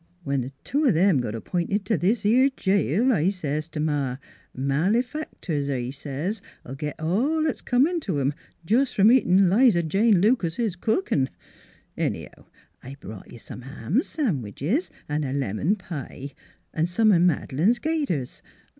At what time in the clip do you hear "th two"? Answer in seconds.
0.41-0.85